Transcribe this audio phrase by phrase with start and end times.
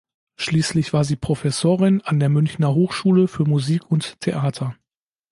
[0.35, 4.75] Schließlich war sie Professorin an der Münchner Hochschule für Musik und Theater.